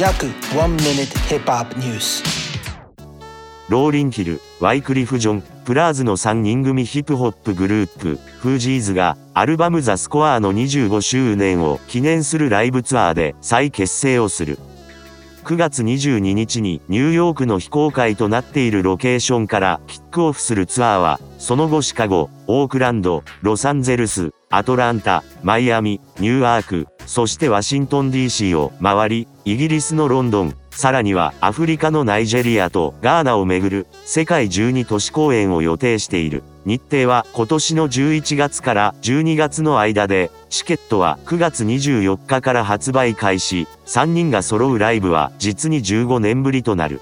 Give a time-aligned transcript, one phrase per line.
[0.00, 2.24] 約1 minute hip hop news
[3.68, 14.58] ローリンヒル、ワイクリフ・ジョン、プラーズの3人組ヒップホップグループ、フージーズが、アルバム The Score の25周年を記念するライブツアーで再結成をする。
[15.44, 36.42] 9月22日にニューヨークの非公開となっているロケーションからキックオフするツアーは、その後シカゴ、オークランド、ロサンゼルス、アトランタ、マイアミ、ニューアーク、そしてワシントン DC を回り、イギリスのロンドン、さらにはアフリカのナイジェリアとガーナをめぐる世界12都市公演を予定している。
[36.64, 47.00] 日程は今年の11月から12月の間で、チケットは9月24日から発売開始、3人が揃うライブは実に15年ぶりとなる。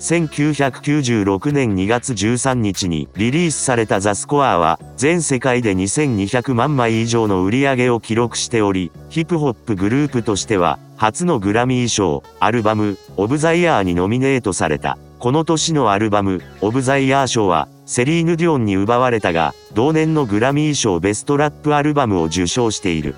[0.00, 14.98] 1996年2月13日にリリースされたザスコアは全世界で2200万枚以上の売り上げを記録しており、ヒップホップグループとしては初のグラミー賞、アルバム、オブザイヤーにノミネートされた。
[15.18, 23.14] この年のアルバム、オブザイヤー賞はセリーヌ・デュオンに奪われたが、同年のグラミー賞ベストラップアルバムを受賞している。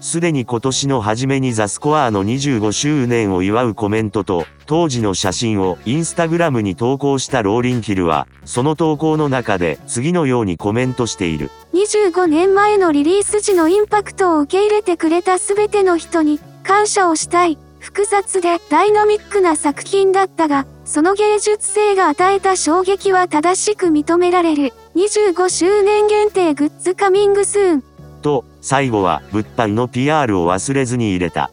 [0.00, 11.50] すでに今年の初めにザスコアの25周年を祝うコメントと、当時の写真をインスタグラムに投稿したローリンヒルは、その投稿の中で次のようにコメントしている。
[11.72, 17.58] 25年前のリリース時のインパクトを受け入れてくれた全ての人に感謝をしたい。
[17.78, 24.72] 複雑でダイナミックな作品だったが、その芸術性が与えた衝撃は正しく認められる。
[24.96, 27.84] 25周年限定グッズカミングスーン。
[28.22, 31.52] と、最後は物販の PR を忘れずに入れた。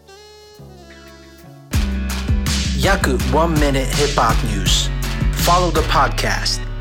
[2.81, 4.89] 約1 minute hip hop news
[5.45, 6.72] Follow the podcast